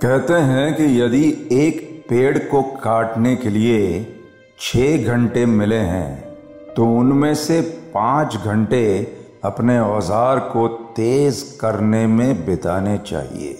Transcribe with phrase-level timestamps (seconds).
[0.00, 1.22] कहते हैं कि यदि
[1.52, 3.78] एक पेड़ को काटने के लिए
[4.60, 7.60] छह घंटे मिले हैं तो उनमें से
[7.94, 8.82] पाँच घंटे
[9.44, 10.66] अपने औज़ार को
[10.96, 13.58] तेज करने में बिताने चाहिए।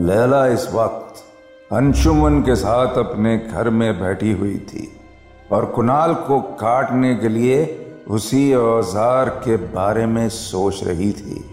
[0.00, 1.22] लैला इस वक्त
[1.70, 4.88] अंशुमन के साथ अपने घर में बैठी हुई थी
[5.52, 7.62] और कुणाल को काटने के लिए
[8.10, 11.44] उसी औज़ार के बारे में सोच रही थी।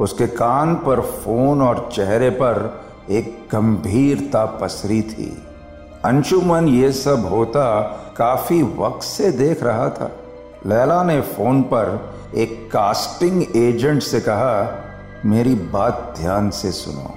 [0.00, 2.64] उसके कान पर फ़ोन और चेहरे पर
[3.10, 5.42] एक गंभीरता पसरी थी।
[6.04, 7.82] अंशुमन ये सब होता
[8.16, 10.10] काफ़ी वक्त से देख रहा था।
[10.66, 14.82] लैला ने फ़ोन पर एक कास्टिंग एजेंट से कहा,
[15.26, 17.14] मेरी बात ध्यान से सुनो।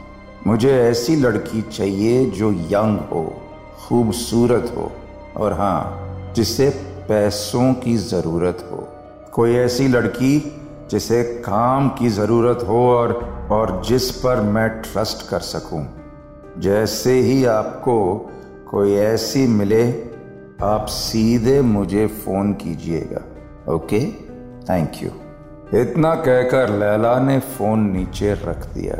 [0.47, 3.41] मुझे ऐसी लड़की चाहिए जो यंग हो,
[3.87, 4.91] खूबसूरत हो,
[5.37, 6.69] और हाँ जिसे
[7.09, 8.87] पैसों की ज़रूरत हो।
[9.33, 10.58] कोई ऐसी लड़की
[10.91, 13.13] जिसे काम की ज़रूरत हो और
[13.51, 15.85] और जिस पर मैं ट्रस्ट कर सकूँ।
[16.59, 17.95] जैसे ही आपको
[18.69, 19.83] कोई ऐसी मिले,
[20.63, 23.21] आप सीधे मुझे फ़ोन कीजिएगा
[23.73, 23.99] ओके
[24.69, 25.09] थैंक यू
[25.79, 28.95] इतना कहकर लैला ने फ़ोन नीचे रख दिया।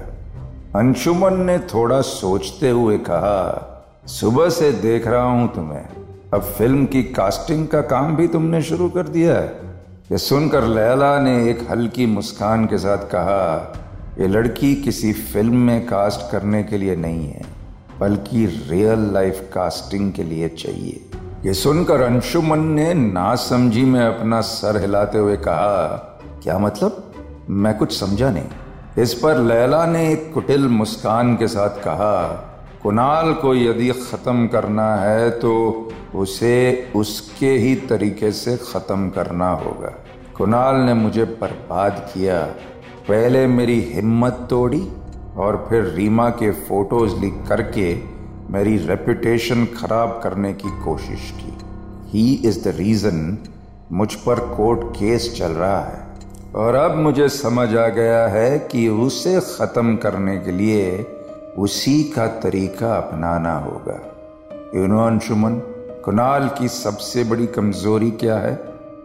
[0.80, 5.86] अंशुमन ने थोड़ा सोचते हुए कहा, सुबह से देख रहा हूँ तुम्हें।
[6.34, 9.69] अब फ़िल्म की कास्टिंग का काम भी तुमने शुरू कर दिया है।
[10.12, 13.74] ये सुनकर लैला ने एक हल्की मुस्कान के साथ कहा,
[14.20, 17.46] ये लड़की किसी फ़िल्म में कास्ट करने के लिए नहीं है,
[18.00, 21.06] बल्कि रियल लाइफ कास्टिंग के लिए चाहिए।
[21.46, 25.88] ये सुनकर अंशुमन ने नासमझी में अपना सर हिलाते हुए कहा,
[26.44, 27.14] क्या मतलब?
[27.50, 32.46] मैं कुछ समझा नहीं। इस पर लैला ने एक कुटिल मुस्कान के साथ कहा
[32.84, 35.54] कुणाल को यदि ख़त्म करना है तो
[36.16, 39.90] उसे उसके ही तरीके से ख़त्म करना होगा।
[40.38, 42.40] कुणाल ने मुझे बर्बाद किया।
[43.10, 44.82] पहले मेरी हिम्मत तोड़ी
[45.38, 47.94] और फिर रीमा के फ़ोटोज़ लिख करके
[48.50, 51.54] मेरी रेपुटेशन खराब करने की कोशिश की।
[52.10, 53.38] ही इज़ द रीजन
[53.92, 56.08] मुझ पर कोर्ट केस चल रहा है।
[56.56, 60.92] और अब मुझे समझ आ गया है कि उसे खत्म करने के लिए
[61.58, 64.16] उसी का तरीका अपनाना होगा।
[64.76, 65.54] यूनो अंशुमन
[66.06, 68.54] कुणाल की सबसे बड़ी कमज़ोरी क्या है?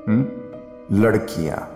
[0.09, 0.51] हुँ?
[0.93, 1.71] लड़कियाँ।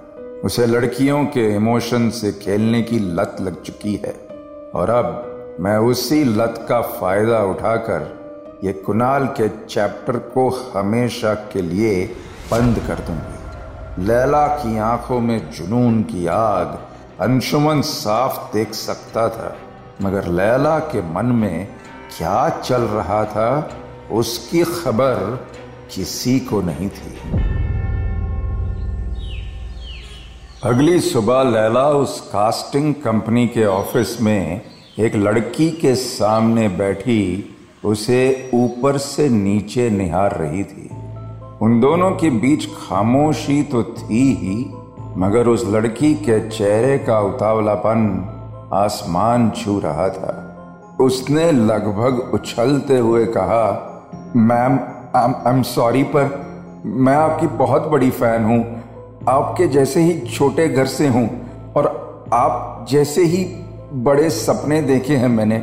[0.44, 4.28] उसे लड़कियों के इमोशन से खेलने की लत लग चुकी है।
[4.74, 8.18] और अब मैं उसी लत का फ़ायदा उठाकर
[8.64, 12.06] ये कुणाल के चैप्टर को हमेशा के लिए
[12.50, 13.38] बंद कर दूँगी।
[14.04, 16.78] लैला की आँखों में जुनून की आग,
[17.20, 19.56] अंशुमन साफ़ देख सकता था।
[20.02, 21.66] मगर लैला के मन में
[22.18, 23.70] क्या चल रहा था,
[24.12, 25.46] उसकी खबर
[25.94, 27.18] किसी को नहीं थी।
[30.62, 34.60] अगली सुबह लैला उस कास्टिंग कंपनी के ऑफ़िस में
[34.98, 40.88] एक लड़की के सामने बैठी, उसे ऊपर से नीचे निहार रही थी।
[41.62, 44.64] उन दोनों के बीच खामोशी तो थी ही,
[45.16, 48.34] मगर उस लड़की के चेहरे का उतावलापन
[48.74, 50.44] आसमान छू रहा था।
[51.00, 53.84] उसने लगभग उछलते हुए कहा,
[54.36, 54.78] मैम
[55.16, 56.46] आई एम सॉरी पर
[56.84, 58.82] मैं आपकी बहुत बड़ी फ़ैन हूँ।
[59.28, 61.28] आपके जैसे ही छोटे घर से हूँ
[61.76, 61.86] और
[62.32, 63.44] आप जैसे ही
[63.92, 65.56] बड़े सपने देखे हैं मैंने।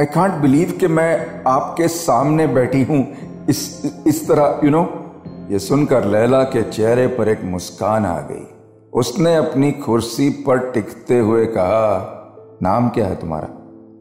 [0.00, 3.06] आई कांट बिलीव कि मैं आपके सामने बैठी हूँ।
[3.48, 5.52] इस इस तरह यू you नो know?
[5.52, 8.46] ये सुनकर लैला के चेहरे पर एक मुस्कान आ गई।
[8.92, 12.18] उसने अपनी कुर्सी पर टिकते हुए कहा
[12.62, 13.48] नाम क्या है तुम्हारा?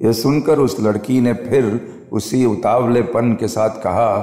[0.02, 4.18] यह सुनकर उस लड़की ने फिर उसी उतावलेपन के साथ कहा,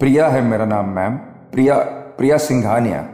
[0.00, 1.16] प्रिया है मेरा नाम, मैम।
[1.52, 1.78] प्रिया
[2.18, 3.08] प्रिया सिंघानिया।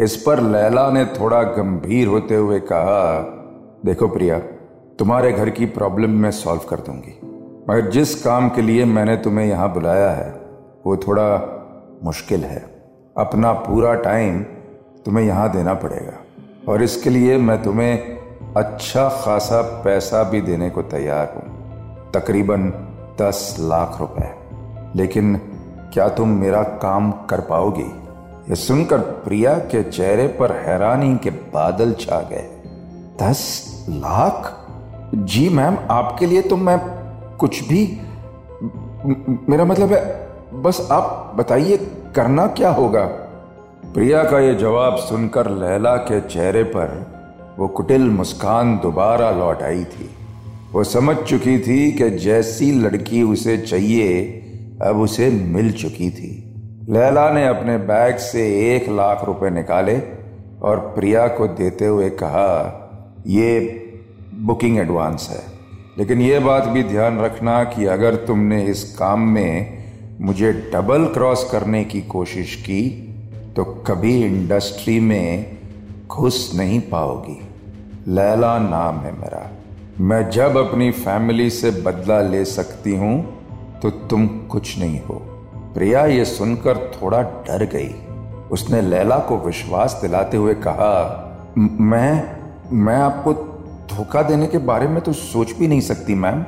[0.00, 3.20] इस पर लैला ने थोड़ा गंभीर होते हुए कहा,
[3.84, 4.38] देखो प्रिया,
[4.98, 7.20] तुम्हारे घर की प्रॉब्लम मैं सॉल्व कर दूँगी।
[7.70, 10.40] मगर जिस काम के लिए मैंने तुम्हें यहाँ बुलाया है,
[10.86, 11.54] वो थोड़ा
[12.04, 12.82] मुश्किल है।
[13.16, 14.42] अपना पूरा टाइम
[15.04, 16.12] तुम्हें यहाँ देना पड़ेगा।
[16.72, 18.18] और इसके लिए मैं तुम्हें
[18.58, 22.68] अच्छा खासा पैसा भी देने को तैयार हूँ। तकरीबन
[23.20, 24.34] दस लाख रुपए।
[24.96, 25.36] लेकिन
[25.92, 27.90] क्या तुम मेरा काम कर पाओगी?
[28.50, 32.48] ये सुनकर प्रिया के चेहरे पर हैरानी के बादल छा गए।
[33.22, 33.40] दस
[33.88, 34.54] लाख?
[35.14, 36.78] जी मैम, आपके लिए तो मैं
[37.36, 38.00] कुछ भी
[39.48, 41.76] मेरा मतलब है, बस आप बताइए,
[42.14, 43.04] करना क्या होगा?
[43.94, 47.17] प्रिया का ये जवाब सुनकर लैला के चेहरे पर
[47.58, 50.08] वो कुटिल मुस्कान दोबारा लौट आई थी।
[50.72, 54.22] वो समझ चुकी थी कि जैसी लड़की उसे चाहिए,
[54.82, 56.30] अब उसे मिल चुकी थी।
[56.90, 59.96] लैला ने अपने बैग से एक लाख रुपए निकाले
[60.62, 62.84] और प्रिया को देते हुए कहा,
[63.26, 63.60] ये
[64.34, 65.42] बुकिंग एडवांस है।
[65.98, 69.84] लेकिन ये बात भी ध्यान रखना कि अगर तुमने इस काम में
[70.20, 73.04] मुझे डबल क्रॉस करने की कोशिश की
[73.56, 75.58] तो कभी इंडस्ट्री में
[76.08, 77.47] घुस नहीं पाओगी।
[78.08, 79.40] लैला नाम है मेरा।
[80.00, 83.16] मैं जब अपनी फैमिली से बदला ले सकती हूँ
[83.82, 85.14] तो तुम कुछ नहीं हो।
[85.74, 87.88] प्रिया ये सुनकर थोड़ा डर गई।
[88.50, 90.94] उसने लैला को विश्वास दिलाते हुए कहा,
[91.58, 92.36] मैं
[92.76, 93.32] मैं आपको
[93.94, 96.44] धोखा देने के बारे में तो सोच भी नहीं सकती, मैम।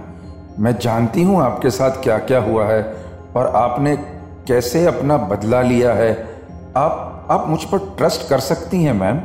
[0.59, 2.83] मैं जानती हूँ आपके साथ क्या क्या हुआ है,
[3.37, 3.97] और आपने
[4.49, 6.13] कैसे अपना बदला लिया है।
[6.77, 9.21] आप आप मुझ पर ट्रस्ट कर सकती हैं, मैम।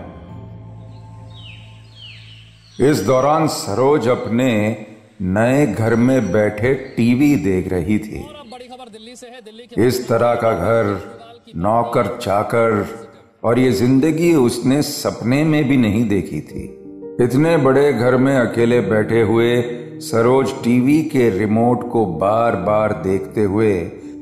[2.80, 4.46] इस दौरान सरोज अपने
[5.22, 8.26] नए घर में बैठे टीवी देख रही थी।
[9.78, 11.00] इस तरह का घर,
[11.56, 12.86] नौकर, चाकर,
[13.44, 16.64] और ये ज़िंदगी उसने सपने में भी नहीं देखी थी।
[17.24, 19.62] इतने बड़े घर में अकेले बैठे हुए
[20.02, 23.74] सरोज टीवी के रिमोट को बार बार देखते हुए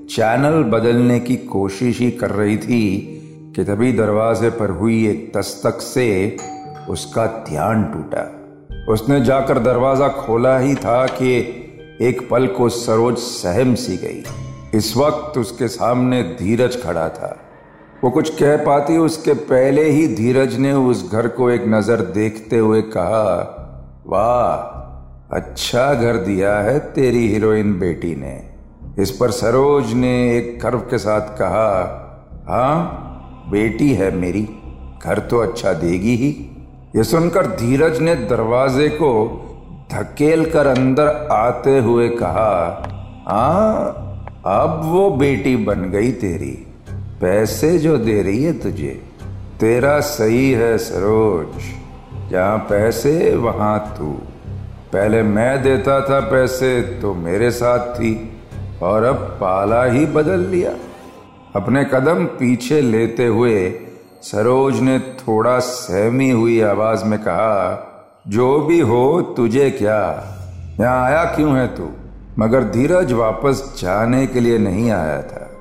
[0.09, 2.85] चैनल बदलने की कोशिश ही कर रही थी
[3.55, 6.37] कि तभी दरवाजे पर हुई एक दस्तक से
[6.89, 8.42] उसका ध्यान टूटा।
[8.89, 11.35] उसने जाकर दरवाज़ा खोला ही था कि
[12.01, 14.23] एक पल को सरोज सहम सी गई।
[14.77, 17.37] इस वक्त उसके सामने धीरज खड़ा था।
[18.03, 22.57] वो कुछ कह पाती, उसके पहले ही धीरज ने उस घर को एक नज़र देखते
[22.57, 23.29] हुए कहा,
[24.07, 28.39] वाह अच्छा घर दिया है तेरी हीरोइन बेटी ने।
[29.03, 31.69] इस पर सरोज ने एक गर्व के साथ कहा
[32.47, 34.47] हाँ बेटी है मेरी,
[35.03, 36.31] घर तो अच्छा देगी ही।
[36.93, 39.09] ये सुनकर धीरज ने दरवाजे को
[39.93, 42.51] धकेल कर अंदर आते हुए कहा
[43.27, 46.51] हाँ अब वो बेटी बन गई तेरी।
[47.21, 49.01] पैसे जो दे रही है तुझे,
[49.59, 51.61] तेरा सही है सरोज।
[52.31, 54.11] जहाँ पैसे, वहाँ तू।
[54.93, 58.13] पहले मैं देता था पैसे तो मेरे साथ थी,
[58.83, 60.73] और अब पाला ही बदल लिया।
[61.55, 63.57] अपने कदम पीछे लेते हुए
[64.23, 67.87] सरोज ने थोड़ा सहमी हुई आवाज़ में कहा,
[68.27, 70.23] जो भी हो, तुझे क्या?
[70.79, 71.89] यहाँ आया क्यों है तू?
[72.39, 75.51] मगर धीरज वापस जाने के लिए नहीं आया था।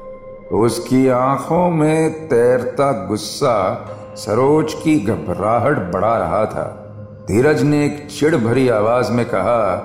[0.56, 6.94] उसकी आँखों में तैरता गुस्सा सरोज की घबराहट बढ़ा रहा था।
[7.28, 9.76] धीरज ने एक चिड़ भरी आवाज़ में कहा,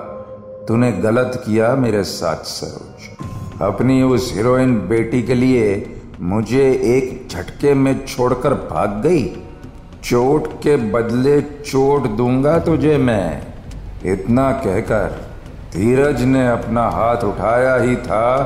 [0.68, 3.26] तूने गलत किया मेरे साथ, सरोज।
[3.62, 9.24] अपनी उस हीरोइन बेटी के लिए मुझे एक झटके में छोड़कर भाग गई।
[10.04, 13.42] चोट के बदले चोट दूँगा तुझे मैं,
[14.04, 15.10] इतना कहकर
[15.72, 18.40] धीरज ने अपना हाथ उठाया ही था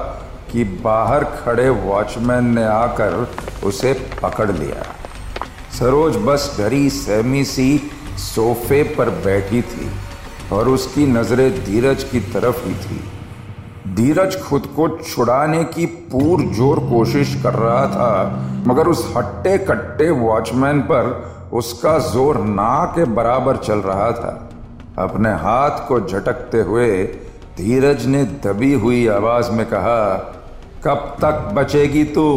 [0.53, 3.29] कि बाहर खड़े वॉचमैन ने आकर
[3.65, 3.93] उसे
[4.23, 4.83] पकड़ लिया।
[5.79, 9.91] सरोज बस डरी सहमी सी सोफे पर बैठी थी
[10.53, 13.01] और उसकी नज़रें धीरज की तरफ़ ही थी।
[13.89, 20.11] धीरज खुद को छुड़ाने की पूर ज़ोर कोशिश कर रहा था, मगर उस हट्टे कट्टे
[20.11, 21.11] वॉचमैन पर
[21.53, 24.51] उसका ज़ोर ना के बराबर चल रहा था।
[24.99, 27.03] अपने हाथ को झटकते हुए
[27.57, 30.15] धीरज ने दबी हुई आवाज़ में कहा,
[30.85, 32.29] कब तक बचेगी तू?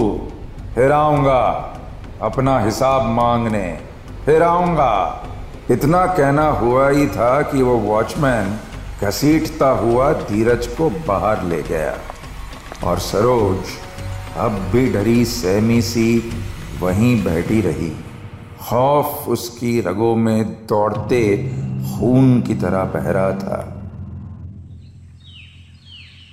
[0.76, 1.42] फिर आऊँगा
[2.22, 3.68] अपना हिसाब मांगने।
[4.26, 5.22] फिर आऊँगा
[5.72, 8.58] इतना कहना हुआ ही था कि वो वॉचमैन
[9.02, 11.98] घसीटता हुआ धीरज को बाहर ले गया।
[12.84, 13.60] और सरोज
[14.38, 16.32] अब भी डरी सहमी सी
[16.80, 17.96] वहीं बैठी रही।
[18.62, 23.72] खौफ उसकी रगों में दौड़ते खून की तरह बह रहा था।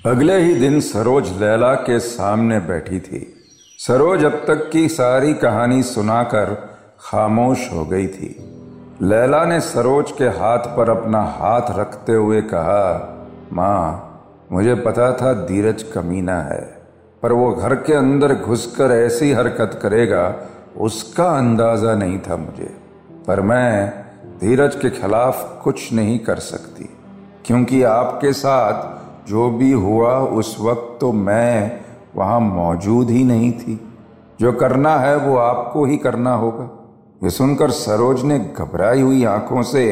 [0.07, 3.35] अगले ही दिन सरोज लैला के सामने बैठी थी।
[3.79, 6.55] सरोज अब तक की सारी कहानी सुनाकर
[7.01, 8.52] खामोश हो गई थी।
[9.03, 13.09] लैला ने सरोज के हाथ पर अपना हाथ रखते हुए कहा,
[13.53, 16.61] माँ, मुझे पता था धीरज कमीना है,
[17.23, 20.35] पर वो घर के अंदर घुसकर ऐसी हरकत करेगा,
[20.77, 22.71] उसका अंदाज़ा नहीं था मुझे।
[23.27, 23.91] पर मैं
[24.41, 26.89] धीरज के खिलाफ कुछ नहीं कर सकती,
[27.47, 31.81] क्योंकि आपके साथ जो भी हुआ उस वक्त तो मैं
[32.17, 33.81] वहाँ मौजूद ही नहीं थी।
[34.41, 36.69] जो करना है वो आपको ही करना होगा।
[37.23, 39.85] ये सुनकर सरोज ने घबराई हुई आँखों से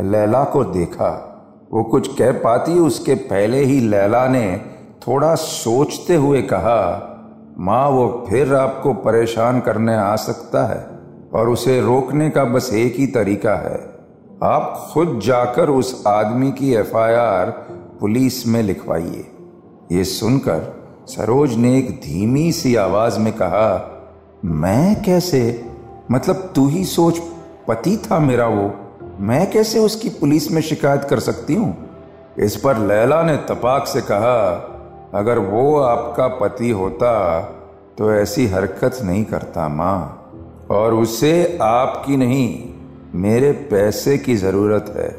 [0.00, 1.28] लैला को देखा।
[1.72, 4.60] वो कुछ कह पाती उसके पहले ही लैला ने
[5.06, 7.08] थोड़ा सोचते हुए कहा,
[7.58, 10.86] माँ, वो फिर आपको परेशान करने आ सकता है
[11.34, 13.76] और उसे रोकने का बस एक ही तरीका है।
[14.42, 17.50] आप खुद जाकर उस आदमी की एफआईआर
[18.00, 19.26] पुलिस में लिखवाइए।
[19.92, 20.60] ये सुनकर
[21.08, 23.90] सरोज ने एक धीमी सी आवाज़ में कहा,
[24.44, 25.71] मैं कैसे
[26.10, 27.18] मतलब तू ही सोच,
[27.68, 28.70] पति था मेरा वो,
[29.20, 31.76] मैं कैसे उसकी पुलिस में शिकायत कर सकती हूँ?
[32.38, 34.68] इस पर लैला ने तपाक से कहा,
[35.14, 37.40] अगर वो आपका पति होता
[37.98, 40.18] तो ऐसी हरकत नहीं करता माँ।
[40.70, 42.74] और उसे आपकी नहीं,
[43.14, 45.16] मेरे पैसे की ज़रूरत है।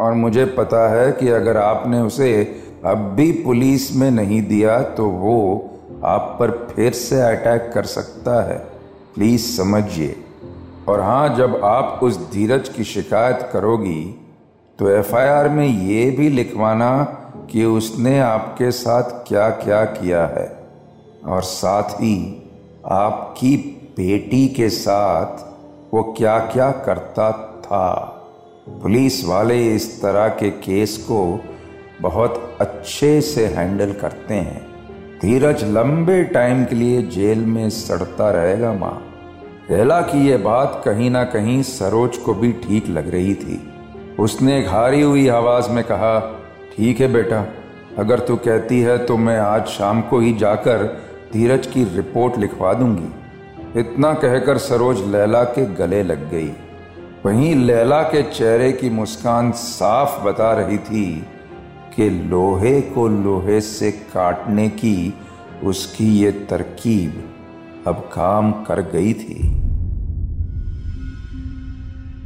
[0.00, 5.08] और मुझे पता है कि अगर आपने उसे अब भी पुलिस में नहीं दिया तो
[5.08, 5.70] वो
[6.04, 8.75] आप पर फिर से अटैक कर सकता है।
[9.16, 10.14] प्लीज़ समझिए।
[10.88, 14.04] और हाँ जब आप उस धीरज की शिकायत करोगी
[14.78, 17.04] तो एफआईआर में ये भी लिखवाना
[17.50, 20.46] कि उसने आपके साथ क्या क्या किया है।
[21.26, 22.42] और साथ ही
[22.86, 23.56] आपकी
[23.96, 25.44] बेटी के साथ
[25.94, 27.30] वो क्या क्या करता
[27.62, 28.12] था।
[28.68, 31.40] पुलिस वाले इस तरह के केस को
[32.00, 34.65] बहुत अच्छे से हैंडल करते हैं।
[35.22, 39.02] धीरज लंबे टाइम के लिए जेल में सड़ता रहेगा माँ।
[39.70, 43.58] रेला की यह बात कहीं ना कहीं सरोज को भी ठीक लग रही थी।
[44.18, 46.18] उसने हारी हुई आवाज़ में कहा,
[46.76, 47.44] ठीक है बेटा,
[47.98, 50.84] अगर तू कहती है तो मैं आज शाम को ही जाकर
[51.32, 56.50] धीरज की रिपोर्ट लिखवा दूँगी। इतना कहकर सरोज लैला के गले लग गई।
[57.26, 61.06] वहीं लैला के चेहरे की मुस्कान साफ़ बता रही थी
[61.96, 65.14] कि लोहे को लोहे से काटने की
[65.64, 67.22] उसकी ये तरकीब
[67.86, 69.52] अब काम कर गई थी।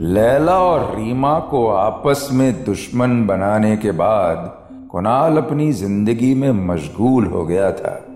[0.01, 4.57] लैला और रीमा को आपस में दुश्मन बनाने के बाद
[4.91, 8.07] कुणाल अपनी ज़िंदगी में मशगूल हो गया था।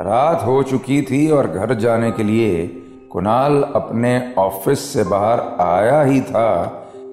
[0.00, 2.66] रात हो चुकी थी और घर जाने के लिए
[3.10, 6.64] कुणाल अपने ऑफ़िस से बाहर आया ही था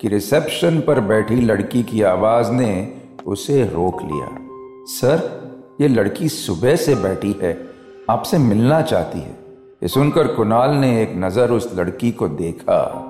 [0.02, 4.38] कि रिसेप्शन पर बैठी लड़की की आवाज़ ने उसे रोक लिया।
[4.86, 5.44] सर,
[5.82, 7.68] ये लड़की सुबह से बैठी है,
[8.10, 9.38] आपसे मिलना चाहती है।
[9.84, 13.10] ये सुनकर कुणाल ने एक नज़र उस लड़की को देखा।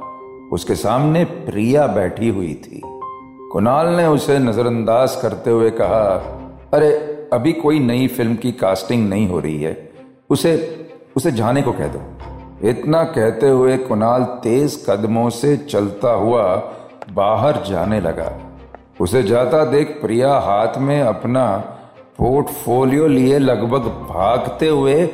[0.53, 2.82] उसके सामने प्रिया बैठी हुई थी।
[3.51, 6.03] कुणाल ने उसे नजरअंदाज करते हुए कहा,
[6.74, 6.91] अरे,
[7.34, 9.91] अभी कोई नई फ़िल्म की कास्टिंग नहीं हो रही है।
[10.29, 10.79] उसे
[11.15, 12.01] उसे जाने को कह दो।
[12.70, 16.55] इतना कहते हुए कुणाल तेज कदमों से चलता हुआ
[17.13, 18.52] बाहर जाने लगा।
[19.02, 21.58] उसे जाता देख प्रिया हाथ में अपना
[22.18, 25.10] पोर्टफोलियो लिए लगभग भागते हुए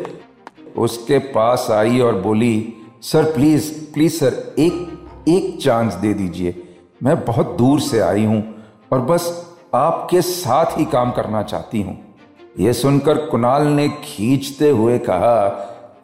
[0.77, 7.25] उसके पास आई और बोली, सर, प्लीज़ प्लीज़ सर, एक एक चांस दे दीजिए। मैं
[7.25, 8.55] बहुत दूर से आई हूँ
[8.91, 12.15] और बस आपके साथ ही काम करना चाहती हूँ।
[12.59, 15.45] यह सुनकर कुणाल ने खींचते हुए कहा,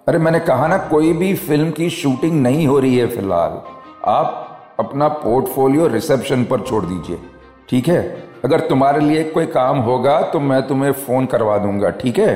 [0.07, 3.61] अरे, मैंने कहा ना, कोई भी फ़िल्म की शूटिंग नहीं हो रही है फ़िलहाल।
[4.05, 4.41] आप
[4.79, 7.19] अपना पोर्टफोलियो रिसेप्शन पर छोड़ दीजिए।
[7.69, 8.01] ठीक है?
[8.45, 12.33] अगर तुम्हारे लिए कोई काम होगा तो मैं तुम्हें फ़ोन करवा दूँगा, ठीक है?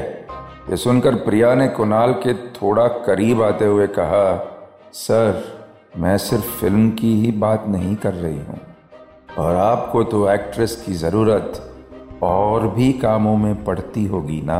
[0.69, 4.25] ये सुनकर प्रिया ने कुणाल के थोड़ा करीब आते हुए कहा,
[4.93, 5.43] सर,
[5.97, 8.59] मैं सिर्फ़ फ़िल्म की ही बात नहीं कर रही हूँ,
[9.37, 11.61] और आपको तो एक्ट्रेस की ज़रूरत
[12.23, 14.59] और भी कामों में पड़ती होगी ना?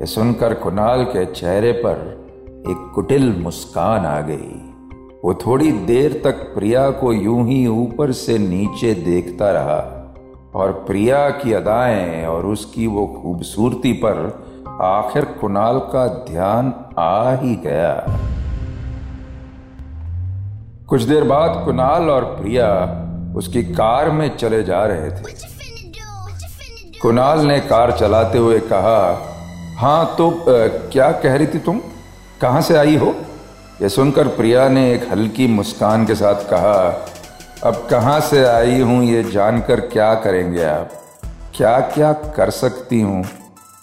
[0.00, 4.65] ये सुनकर कुणाल के चेहरे पर एक कुटिल मुस्कान आ गई।
[5.24, 10.12] वो थोड़ी देर तक प्रिया को यूँ ही ऊपर से नीचे देखता रहा
[10.54, 14.46] और प्रिया की अदाएँ और उसकी वो खूबसूरती पर
[14.82, 18.20] आखिर कुणाल का ध्यान आ ही गया।
[20.88, 22.68] कुछ देर बाद कुणाल और प्रिया
[23.36, 25.34] उसकी कार में चले जा रहे थे।
[27.02, 29.18] कुणाल ने कार चलाते हुए कहा
[29.78, 31.80] हाँ तो आ, क्या कह रही थी तुम?
[32.40, 33.15] कहाँ से आई हो?
[33.82, 37.06] यह सुनकर प्रिया ने एक हल्की मुस्कान के साथ कहा,
[37.64, 40.90] अब कहाँ से आई हूँ ये जानकर क्या करेंगे आप?
[41.56, 43.24] क्या क्या कर सकती हूँ?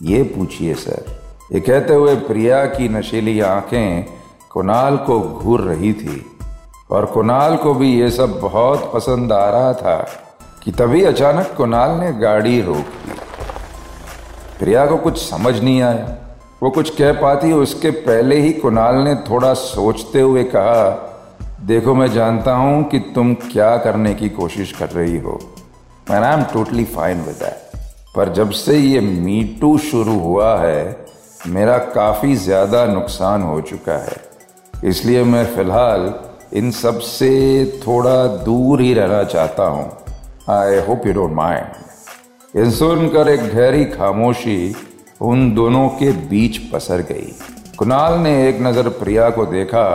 [0.02, 1.06] ये पूछिए सर।
[1.54, 4.06] ये कहते हुए प्रिया की नशीली आँखें
[4.50, 6.38] कुणाल को घूर रही थी
[6.92, 10.10] और कुणाल को भी ये सब बहुत पसंद आ रहा था
[10.64, 13.12] कि तभी अचानक कुणाल ने गाड़ी रोक दी
[14.60, 16.33] प्रिया को कुछ समझ नहीं आया।
[16.64, 20.84] वो कुछ कह पाती, उसके पहले ही कुणाल ने थोड़ा सोचते हुए कहा,
[21.62, 25.40] देखो, मैं जानता हूँ कि तुम क्या करने की कोशिश कर रही हो।
[26.10, 27.82] मैं I am totally fine with that
[28.16, 31.06] पर जब से ये मीटू शुरू हुआ है,
[31.48, 34.18] मेरा काफ़ी ज़्यादा नुकसान हो चुका है।
[34.86, 36.14] इसलिए मैं फ़िलहाल
[36.54, 37.32] इन सबसे
[37.88, 38.16] थोड़ा
[38.46, 39.86] दूर ही रहना चाहता हूँ।
[40.52, 44.76] I hope you don't mind इन सुनकर एक गहरी खामोशी
[45.24, 47.34] उन दोनों के बीच पसर गई।
[47.78, 49.86] कुणाल ने एक नज़र प्रिया को देखा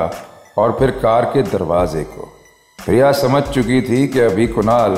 [0.58, 2.22] और फिर कार के दरवाजे को।
[2.78, 4.92] प्रिया समझ चुकी थी कि अभी कुणाल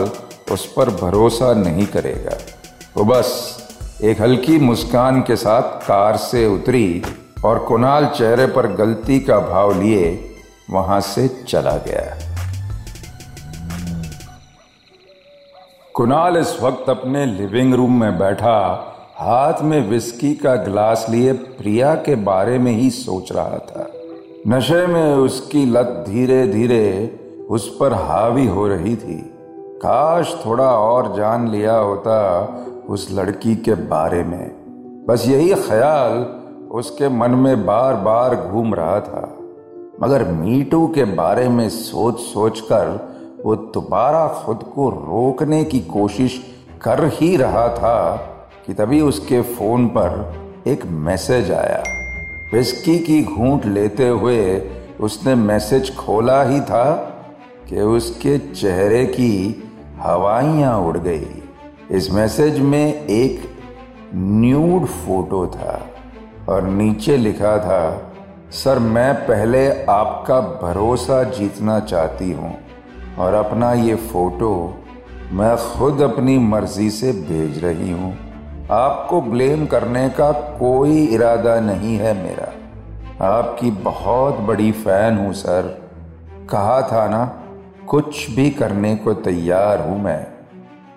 [0.53, 2.37] उस पर भरोसा नहीं करेगा।
[2.97, 3.33] वो बस
[4.05, 7.03] एक हल्की मुस्कान के साथ कार से उतरी
[7.45, 10.33] और कुणाल चेहरे पर गलती का भाव लिए
[10.71, 12.19] वहाँ से चला गया।
[15.95, 18.87] कुणाल इस वक्त अपने लिविंग रूम में बैठा
[19.21, 23.91] हाथ में विस्की का ग्लास लिए प्रिया के बारे में ही सोच रहा था।
[24.49, 27.19] नशे में उसकी लत धीरे धीरे
[27.51, 32.49] उस पर हावी हो रही थी। काश थोड़ा और जान लिया होता
[32.89, 34.51] उस लड़की के बारे में।
[35.09, 36.13] बस यही ख्याल
[36.71, 39.39] उसके मन में बार बार घूम रहा था।
[40.03, 46.43] मगर मीटू के बारे में सोच सोच कर वो दोबारा खुद को रोकने की कोशिश
[46.83, 48.27] कर ही रहा था।
[48.71, 50.13] कि तभी उसके फ़ोन पर
[50.67, 51.83] एक मैसेज आया।
[52.53, 54.59] विस्की की घूंट लेते हुए
[55.01, 56.85] उसने मैसेज खोला ही था
[57.69, 59.33] कि उसके चेहरे की
[59.99, 61.43] हवाइयाँ उड़ गई।
[61.91, 63.51] इस मैसेज में एक
[64.15, 65.81] न्यूड फ़ोटो था
[66.49, 67.83] और नीचे लिखा था,
[68.53, 72.57] सर, मैं पहले आपका भरोसा जीतना चाहती हूँ
[73.19, 74.55] और अपना ये फ़ोटो
[75.33, 78.17] मैं खुद अपनी मर्ज़ी से भेज रही हूँ।
[78.71, 82.53] आपको ब्लेम करने का कोई इरादा नहीं है मेरा।
[83.27, 85.91] आपकी बहुत बड़ी फ़ैन हूँ, सर।
[86.51, 87.43] कहा था ना,
[87.89, 90.27] कुछ भी करने को तैयार हूँ मैं।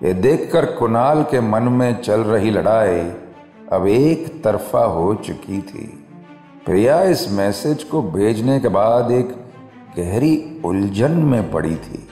[0.02, 3.12] ये देखकर कुणाल के मन में चल रही लड़ाई
[3.72, 6.06] अब एक तरफा हो चुकी थी।
[6.66, 9.28] प्रिया इस मैसेज को भेजने के बाद एक
[9.96, 12.08] गहरी उलझन में पड़ी थी।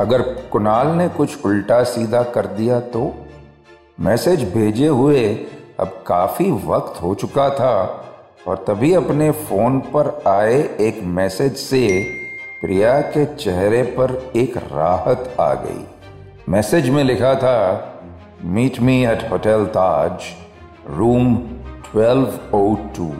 [0.00, 3.14] अगर कुणाल ने कुछ उल्टा सीधा कर दिया तो?
[4.00, 5.34] मैसेज भेजे हुए
[5.80, 8.04] अब काफ़ी वक्त हो चुका था
[8.48, 12.06] और तभी अपने फ़ोन पर आए एक मैसेज से
[12.60, 15.84] प्रिया के चेहरे पर एक राहत आ गई।
[16.48, 17.94] मैसेज में लिखा था
[18.44, 20.12] meet me at hotel Taj
[20.90, 21.36] room
[21.96, 23.10] 1202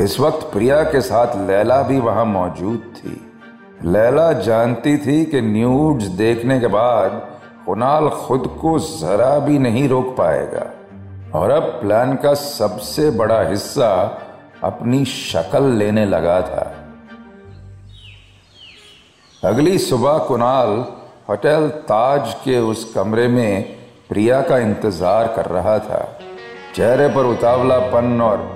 [0.00, 3.20] इस वक्त प्रिया के साथ लैला भी वहाँ मौजूद थी।
[3.84, 7.27] लैला जानती थी कि न्यूज़ देखने के बाद
[7.68, 10.66] कुणाल खुद को जरा भी नहीं रोक पाएगा।
[11.38, 13.90] और अब प्लान का सबसे बड़ा हिस्सा
[14.64, 16.64] अपनी शक्ल लेने लगा था।
[19.48, 20.68] अगली सुबह कुणाल
[21.28, 23.76] होटल ताज के उस कमरे में
[24.08, 26.18] प्रिया का इंतज़ार कर रहा था।
[26.74, 28.48] चेहरे पर उतावलापन और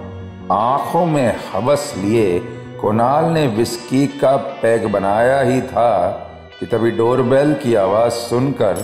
[0.53, 2.38] आँखों में हवस लिए
[2.81, 6.29] कुणाल ने विस्की का पैग बनाया ही था।
[6.62, 8.83] कि तभी डोरबेल की आवाज़ सुनकर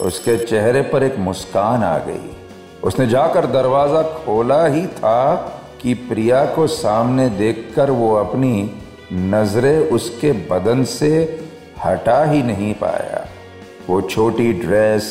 [0.00, 2.34] उसके चेहरे पर एक मुस्कान आ गई।
[2.82, 5.34] उसने जाकर दरवाज़ा खोला ही था
[5.82, 8.70] कि प्रिया को सामने देखकर वो अपनी
[9.12, 11.12] नज़रें उसके बदन से
[11.84, 13.24] हटा ही नहीं पाया।
[13.88, 15.04] वो छोटी ड्रेस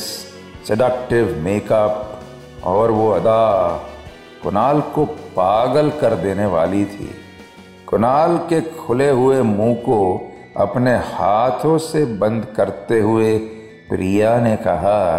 [0.68, 2.20] सेडक्टिव मेकअप
[2.64, 3.70] और वो अदा
[4.44, 7.10] कुणाल को पागल कर देने वाली थी।
[7.88, 10.00] कुणाल के खुले हुए मुँह को
[10.58, 13.38] अपने हाथों से बंद करते हुए
[13.90, 15.18] प्रिया ने कहा,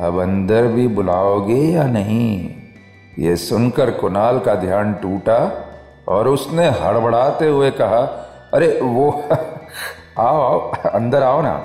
[0.00, 2.50] अब अंदर भी बुलाओगे या नहीं?
[3.18, 5.64] ये सुनकर कुणाल का ध्यान टूटा
[6.08, 8.00] और उसने हड़बड़ाते हुए कहा,
[8.54, 9.24] अरे वो,
[10.18, 11.62] आओ आओ, अंदर आओ ना।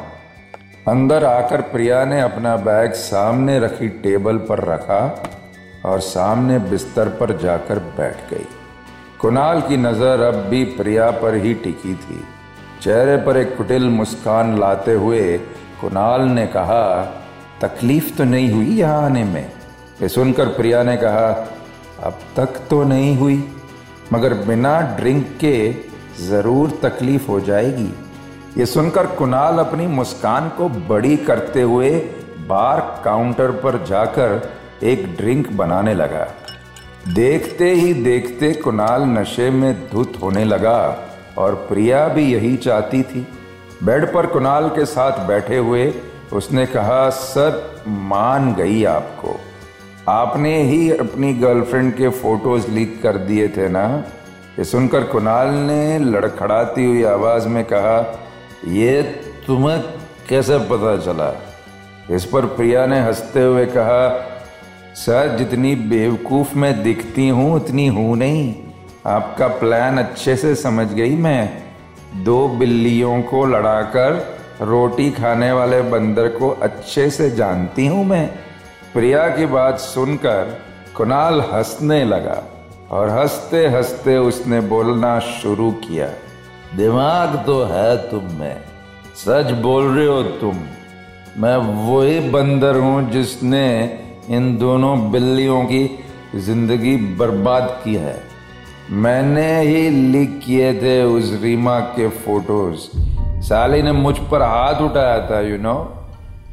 [0.88, 5.24] अंदर आकर प्रिया ने अपना बैग सामने रखी टेबल पर रखा
[5.86, 8.46] और सामने बिस्तर पर जाकर बैठ गई।
[9.22, 12.24] कुणाल की नज़र अब भी प्रिया पर ही टिकी थी।
[12.84, 15.38] चेहरे पर एक कुटिल मुस्कान लाते हुए
[15.82, 17.04] कुणाल ने कहा,
[17.62, 19.52] तकलीफ़ तो नहीं हुई यहाँ आने में?
[20.02, 21.28] ये सुनकर प्रिया ने कहा,
[22.04, 23.38] अब तक तो नहीं हुई,
[24.14, 25.54] मगर बिना ड्रिंक के
[26.20, 27.90] ज़रूर तकलीफ़ हो जाएगी।
[28.58, 31.92] ये सुनकर कुणाल अपनी मुस्कान को बड़ी करते हुए
[32.48, 34.52] बार काउंटर पर जाकर
[34.84, 36.28] एक ड्रिंक बनाने लगा।
[37.14, 40.80] देखते ही देखते कुणाल नशे में धुत होने लगा।
[41.38, 43.28] और प्रिया भी यही चाहती थी।
[43.84, 45.94] बेड पर कुणाल के साथ बैठे हुए
[46.34, 49.40] उसने कहा, सर, मान गई आपको।
[50.10, 54.04] आपने ही अपनी गर्लफ्रेंड के फ़ोटोज़ लीक कर दिए थे ना?
[54.60, 58.20] ये सुनकर कुणाल ने लड़खड़ाती हुई आवाज़ में कहा,
[58.68, 59.02] ये
[59.48, 59.84] तुम्हें
[60.30, 61.42] कैसे पता चला?
[62.12, 64.30] इस पर प्रिया ने हँसते हुए कहा,
[64.96, 68.56] सर, जितनी बेवकूफ़ मैं दिखती हूँ, उतनी हूँ नहीं।
[69.06, 74.14] आपका प्लान अच्छे से समझ गई मैं। दो बिल्लियों को लड़ाकर
[74.62, 78.28] रोटी खाने वाले बंदर को अच्छे से जानती हूँ मैं।
[78.94, 80.58] प्रिया की बात सुनकर
[80.96, 82.42] कुणाल हंसने लगा
[82.92, 86.08] और हँसते हँसते उसने बोलना शुरू किया,
[86.76, 88.58] दिमाग तो है तुम में,
[89.16, 90.60] सच बोल रहे हो तुम।
[91.38, 91.56] मैं
[91.88, 93.68] वही बंदर हूँ जिसने
[94.30, 95.90] इन दोनों बिल्लियों की
[96.36, 98.22] ज़िंदगी बर्बाद की है।
[98.92, 102.80] मैंने ही लीक किए थे उस रीमा के फ़ोटोज़।
[103.42, 105.94] साली ने मुझ पर हाथ उठाया था यू नो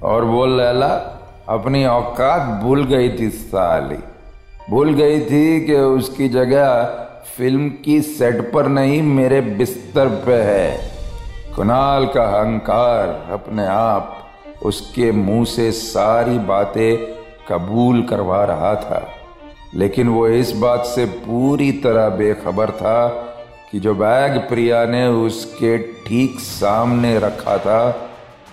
[0.02, 0.88] और वो लैला
[1.48, 3.98] अपनी औकात भूल गई थी साली।
[4.70, 6.82] भूल गई थी कि उसकी जगह
[7.36, 10.90] फ़िल्म की सेट पर नहीं, मेरे बिस्तर पे है।
[11.56, 14.16] कुणाल का अहंकार अपने आप
[14.64, 16.96] उसके मुँह से सारी बातें
[17.48, 19.08] कबूल करवा रहा था।
[19.74, 23.09] लेकिन वो इस बात से पूरी तरह बेखबर था
[23.72, 28.11] कि जो बैग प्रिया ने उसके ठीक सामने रखा था,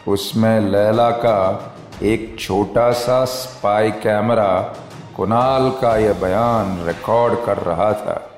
[0.07, 4.75] उसमें लैला का एक छोटा सा स्पाई कैमरा
[5.15, 8.31] कुणाल का यह बयान रिकॉर्ड कर रहा था।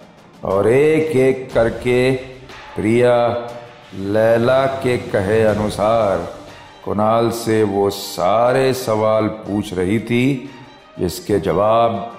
[0.44, 2.12] और एक एक करके
[2.76, 3.48] प्रिया
[3.96, 6.18] लैला के कहे अनुसार
[6.86, 10.50] कुणाल से वो सारे सवाल पूछ रही थी,
[11.00, 12.19] जिसके जवाब